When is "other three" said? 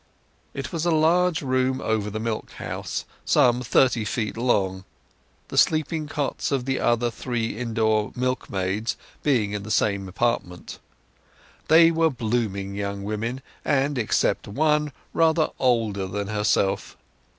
6.79-7.55